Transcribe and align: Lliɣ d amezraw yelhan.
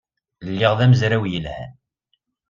Lliɣ 0.49 0.73
d 0.79 0.79
amezraw 0.85 1.23
yelhan. 1.27 1.71